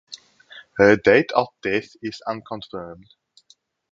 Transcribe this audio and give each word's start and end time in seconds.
Her 0.79 0.95
date 0.95 1.31
of 1.33 1.49
death 1.61 1.89
is 2.01 2.23
unconfirmed. 2.25 3.13